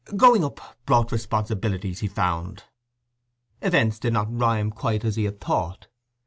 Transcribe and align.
Growing 0.17 0.43
up 0.43 0.79
brought 0.87 1.11
responsibilities, 1.11 1.99
he 1.99 2.07
found. 2.07 2.63
Events 3.61 3.99
did 3.99 4.13
not 4.13 4.35
rhyme 4.35 4.71
quite 4.71 5.05
as 5.05 5.15
he 5.15 5.25
had 5.25 5.39
thought. 5.39 5.89